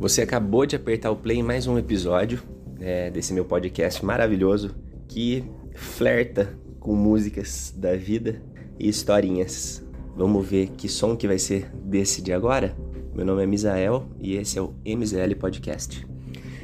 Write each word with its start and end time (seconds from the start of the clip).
Você 0.00 0.22
acabou 0.22 0.64
de 0.64 0.74
apertar 0.74 1.10
o 1.10 1.16
play 1.16 1.40
em 1.40 1.42
mais 1.42 1.66
um 1.66 1.76
episódio 1.76 2.42
é, 2.80 3.10
desse 3.10 3.34
meu 3.34 3.44
podcast 3.44 4.02
maravilhoso 4.02 4.74
que 5.06 5.44
flerta 5.74 6.58
com 6.78 6.94
músicas 6.94 7.74
da 7.76 7.94
vida 7.94 8.42
e 8.78 8.88
historinhas. 8.88 9.86
Vamos 10.16 10.48
ver 10.48 10.68
que 10.68 10.88
som 10.88 11.14
que 11.14 11.26
vai 11.26 11.38
ser 11.38 11.70
desse 11.84 12.22
de 12.22 12.32
agora? 12.32 12.74
Meu 13.14 13.26
nome 13.26 13.42
é 13.42 13.46
Misael 13.46 14.08
e 14.18 14.36
esse 14.36 14.58
é 14.58 14.62
o 14.62 14.72
MZL 14.86 15.36
Podcast. 15.38 16.08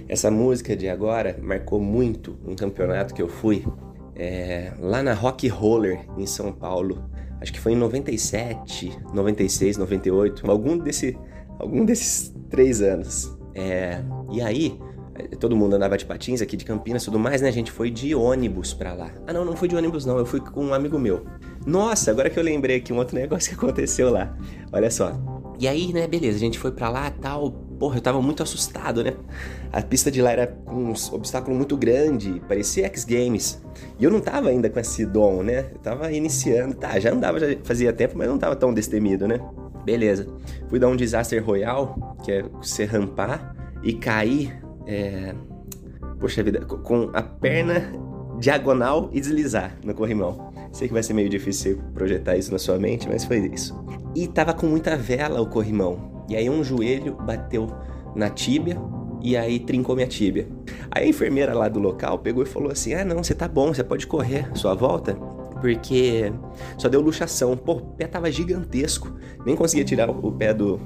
Essa 0.09 0.31
música 0.31 0.75
de 0.75 0.89
agora 0.89 1.39
marcou 1.43 1.79
muito 1.79 2.39
um 2.43 2.57
campeonato 2.57 3.13
que 3.13 3.21
eu 3.21 3.29
fui 3.29 3.67
é, 4.15 4.73
lá 4.81 5.03
na 5.03 5.13
Rock 5.13 5.47
Roller 5.47 6.07
em 6.17 6.25
São 6.25 6.55
Paulo. 6.55 7.05
Acho 7.39 7.53
que 7.53 7.61
foi 7.61 7.73
em 7.73 7.77
97, 7.77 8.99
96, 9.13 9.77
98, 9.77 10.51
algum 10.51 10.79
desse 10.79 11.15
algum 11.59 11.85
desses 11.85 12.35
três 12.49 12.83
anos. 12.83 13.36
É, 13.57 14.03
e 14.31 14.43
aí, 14.43 14.79
todo 15.41 15.57
mundo 15.57 15.77
andava 15.77 15.97
de 15.97 16.05
patins 16.05 16.43
aqui 16.43 16.59
de 16.59 16.65
Campinas 16.65 17.03
tudo 17.03 17.19
mais, 17.19 17.41
né? 17.41 17.49
A 17.49 17.53
gente 17.53 17.73
foi 17.73 17.91
de 17.91 18.15
ônibus 18.15 18.75
pra 18.75 18.93
lá. 18.93 19.11
Ah, 19.27 19.33
não, 19.33 19.47
não 19.47 19.57
fui 19.57 19.67
de 19.67 19.75
ônibus, 19.75 20.05
não. 20.05 20.19
Eu 20.19 20.27
fui 20.27 20.41
com 20.41 20.67
um 20.67 20.75
amigo 20.75 20.99
meu. 20.99 21.25
Nossa, 21.65 22.11
agora 22.11 22.29
que 22.29 22.39
eu 22.39 22.43
lembrei 22.43 22.77
aqui 22.77 22.93
um 22.93 22.99
outro 22.99 23.17
negócio 23.17 23.49
que 23.49 23.57
aconteceu 23.57 24.11
lá. 24.11 24.37
Olha 24.71 24.91
só. 24.91 25.13
E 25.59 25.67
aí, 25.67 25.91
né, 25.91 26.07
beleza, 26.07 26.37
a 26.37 26.41
gente 26.41 26.59
foi 26.59 26.71
pra 26.71 26.91
lá 26.91 27.11
tal. 27.11 27.51
Porra, 27.79 27.97
eu 27.97 28.01
tava 28.01 28.21
muito 28.21 28.43
assustado, 28.43 29.03
né? 29.03 29.15
A 29.73 29.83
pista 29.83 30.11
de 30.11 30.21
lá 30.21 30.33
era 30.33 30.47
com 30.47 30.93
um 30.93 30.95
obstáculo 31.13 31.57
muito 31.57 31.77
grande, 31.77 32.41
parecia 32.47 32.87
X 32.87 33.05
Games. 33.05 33.63
E 33.99 34.05
eu 34.05 34.11
não 34.11 34.21
tava 34.21 34.49
ainda 34.49 34.69
com 34.69 34.79
esse 34.79 35.05
dom, 35.05 35.43
né? 35.43 35.67
Eu 35.73 35.79
tava 35.79 36.13
iniciando. 36.13 36.75
Tá, 36.75 36.99
já 36.99 37.13
andava, 37.13 37.39
já 37.39 37.47
fazia 37.65 37.93
tempo, 37.93 38.17
mas 38.17 38.29
não 38.29 38.39
tava 38.39 38.57
tão 38.57 38.73
destemido, 38.73 39.27
né? 39.27 39.41
Beleza. 39.87 40.27
Fui 40.69 40.81
dar 40.81 40.89
um 40.89 40.97
Disaster 40.97 41.43
Royal, 41.43 42.17
que 42.25 42.33
é 42.33 42.43
você 42.43 42.85
rampar 42.85 43.55
e 43.85 43.93
cair. 43.93 44.61
É... 44.85 45.33
Poxa 46.19 46.43
vida, 46.43 46.61
com 46.61 47.09
a 47.15 47.23
perna 47.23 47.93
diagonal 48.41 49.09
e 49.13 49.21
deslizar 49.21 49.77
no 49.85 49.95
corrimão. 49.95 50.53
Sei 50.73 50.89
que 50.89 50.95
vai 50.95 51.05
ser 51.05 51.15
meio 51.15 51.29
difícil 51.29 51.81
projetar 51.95 52.37
isso 52.37 52.51
na 52.51 52.59
sua 52.59 52.79
mente, 52.79 53.09
mas 53.09 53.25
foi 53.25 53.39
isso. 53.47 53.79
E 54.15 54.27
tava 54.27 54.53
com 54.53 54.67
muita 54.67 54.97
vela 54.97 55.41
o 55.41 55.47
corrimão. 55.47 56.25
E 56.29 56.35
aí 56.35 56.51
um 56.51 56.65
joelho 56.65 57.15
bateu 57.15 57.69
na 58.17 58.29
tíbia 58.29 58.77
e 59.23 59.37
aí 59.37 59.61
trincou 59.61 59.95
minha 59.95 60.09
tíbia. 60.09 60.49
Aí 60.91 61.05
a 61.05 61.09
enfermeira 61.09 61.55
lá 61.55 61.69
do 61.69 61.79
local 61.79 62.19
pegou 62.19 62.43
e 62.43 62.47
falou 62.47 62.73
assim: 62.73 62.93
Ah, 62.93 63.05
não, 63.05 63.23
você 63.23 63.35
tá 63.35 63.47
bom, 63.47 63.73
você 63.73 63.85
pode 63.85 64.07
correr 64.07 64.51
sua 64.55 64.75
volta 64.75 65.17
porque 65.61 66.33
só 66.79 66.89
deu 66.89 67.01
luxação. 67.01 67.57
Pô, 67.57 67.73
o 67.73 67.81
pé 67.81 68.07
tava 68.07 68.31
gigantesco, 68.31 69.17
nem 69.45 69.57
conseguia 69.57 69.85
tirar 69.85 70.11
o 70.11 70.33
pé 70.33 70.53
do, 70.53 70.81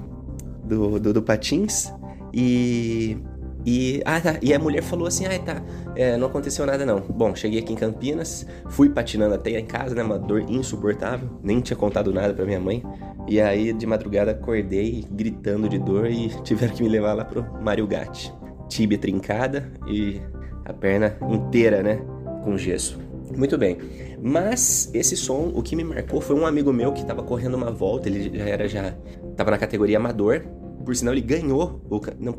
do, 0.65 0.99
do, 0.99 1.13
do 1.13 1.23
patins. 1.23 1.93
E 2.33 3.19
e, 3.65 4.01
ah, 4.07 4.21
tá. 4.21 4.37
e 4.41 4.55
a 4.55 4.59
mulher 4.59 4.83
falou 4.83 5.07
assim: 5.07 5.27
ah, 5.27 5.39
tá, 5.39 5.63
é, 5.95 6.17
não 6.17 6.29
aconteceu 6.29 6.65
nada 6.65 6.87
não. 6.87 7.01
Bom, 7.01 7.35
cheguei 7.35 7.61
aqui 7.61 7.73
em 7.73 7.77
Campinas, 7.77 8.47
fui 8.69 8.89
patinando 8.89 9.35
até 9.35 9.59
em 9.59 9.67
casa, 9.67 9.95
né? 9.95 10.03
Uma 10.03 10.19
dor 10.19 10.45
insuportável, 10.49 11.29
nem 11.43 11.61
tinha 11.61 11.77
contado 11.77 12.13
nada 12.13 12.33
pra 12.33 12.45
minha 12.45 12.61
mãe. 12.61 12.83
E 13.29 13.41
aí, 13.41 13.73
de 13.73 13.87
madrugada, 13.87 14.31
acordei 14.31 15.05
gritando 15.11 15.69
de 15.69 15.79
dor 15.79 16.11
e 16.11 16.29
tiveram 16.43 16.75
que 16.75 16.83
me 16.83 16.89
levar 16.89 17.13
lá 17.13 17.25
pro 17.25 17.45
Mario 17.63 17.87
Gatti. 17.87 18.33
Tíbia 18.69 18.99
trincada 18.99 19.71
e 19.87 20.21
a 20.65 20.73
perna 20.73 21.17
inteira, 21.29 21.83
né? 21.83 22.01
Com 22.43 22.57
gesso. 22.57 22.99
Muito 23.37 23.57
bem. 23.57 23.79
Mas 24.23 24.91
esse 24.93 25.17
som, 25.17 25.53
o 25.55 25.63
que 25.63 25.77
me 25.77 25.85
marcou 25.85 26.21
foi 26.21 26.37
um 26.37 26.47
amigo 26.47 26.73
meu 26.73 26.93
que 26.93 27.03
estava 27.03 27.23
correndo 27.23 27.55
uma 27.55 27.71
volta, 27.71 28.09
ele 28.09 28.37
já 28.37 28.45
era 28.45 28.69
já 28.69 28.95
tava 29.37 29.51
na 29.51 29.59
categoria 29.59 29.99
amador. 29.99 30.43
Por 30.85 30.97
sinal, 30.97 31.15
ele 31.15 31.21
ganhou 31.21 31.81
o 31.91 32.01
não, 32.19 32.35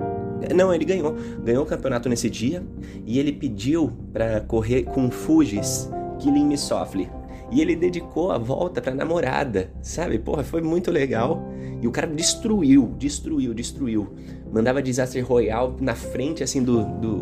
não, 0.55 0.73
ele 0.73 0.83
ganhou, 0.83 1.15
ganhou 1.43 1.63
o 1.63 1.65
campeonato 1.65 2.09
nesse 2.09 2.29
dia 2.29 2.63
e 3.05 3.19
ele 3.19 3.31
pediu 3.31 3.91
para 4.11 4.41
correr 4.41 4.83
com 4.83 5.09
Fugis, 5.11 5.89
Killing 6.19 6.45
Me 6.45 6.57
Softly. 6.57 7.09
E 7.51 7.61
ele 7.61 7.75
dedicou 7.75 8.31
a 8.31 8.37
volta 8.37 8.81
pra 8.81 8.95
namorada, 8.95 9.71
sabe? 9.81 10.17
Porra, 10.17 10.43
foi 10.43 10.61
muito 10.61 10.89
legal. 10.89 11.45
E 11.81 11.87
o 11.87 11.91
cara 11.91 12.07
destruiu, 12.07 12.95
destruiu, 12.97 13.53
destruiu. 13.53 14.07
Mandava 14.51 14.81
Disaster 14.81 15.25
Royal 15.25 15.75
na 15.81 15.93
frente, 15.93 16.43
assim, 16.43 16.63
do, 16.63 16.85
do, 16.99 17.17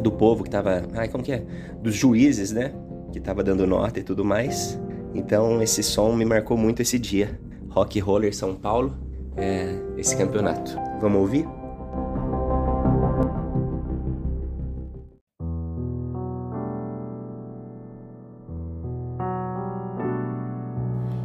do 0.00 0.10
povo 0.10 0.42
que 0.42 0.50
tava. 0.50 0.84
Ai, 0.94 1.08
como 1.08 1.22
que 1.22 1.32
é? 1.32 1.44
Dos 1.82 1.94
juízes, 1.94 2.50
né? 2.50 2.72
Que 3.18 3.24
tava 3.24 3.42
dando 3.42 3.66
nota 3.66 3.98
e 3.98 4.02
tudo 4.02 4.24
mais. 4.24 4.80
Então 5.12 5.60
esse 5.60 5.82
som 5.82 6.14
me 6.14 6.24
marcou 6.24 6.56
muito 6.56 6.80
esse 6.80 6.98
dia. 6.98 7.38
Rock 7.68 7.98
Roller 7.98 8.34
São 8.34 8.54
Paulo, 8.54 8.96
é, 9.36 9.74
esse 9.96 10.16
campeonato. 10.16 10.76
Vamos 11.00 11.20
ouvir? 11.20 11.46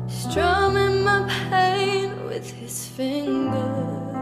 Strumming 0.08 1.04
my 1.04 1.28
pain 1.50 2.28
with 2.28 2.52
his 2.60 2.88
fingers 2.88 4.13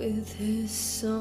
with 0.00 0.32
his 0.32 0.70
song. 0.70 1.20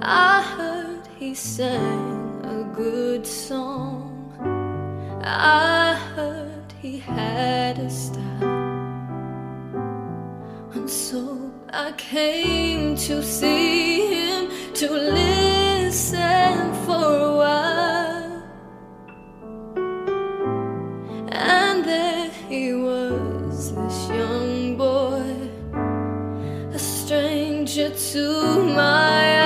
I 0.00 0.40
heard 0.56 1.06
he 1.18 1.34
sang 1.34 2.40
a 2.44 2.64
good 2.74 3.26
song. 3.26 4.32
I 5.22 5.94
heard 6.14 6.72
he 6.80 6.98
had 6.98 7.78
a 7.78 7.90
style. 7.90 8.24
And 10.72 10.88
so 10.88 11.52
I 11.74 11.92
came 11.98 12.96
to 12.96 13.22
see 13.22 13.75
to 27.76 28.64
my 28.74 29.38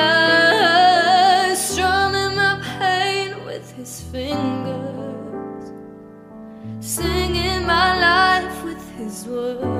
eyes, 1.49 1.73
strumming 1.73 2.37
my 2.37 2.61
pain 2.79 3.45
with 3.45 3.73
his 3.73 4.03
fingers, 4.03 5.73
singing 6.79 7.67
my 7.67 7.99
life 7.99 8.63
with 8.63 8.89
his 8.97 9.27
words, 9.27 9.80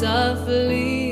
softly. 0.00 1.05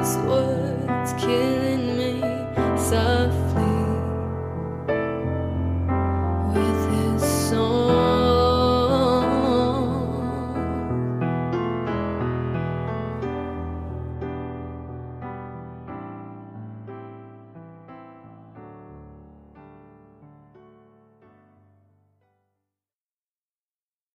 these 0.00 0.16
words 0.24 1.12
killing 1.18 1.89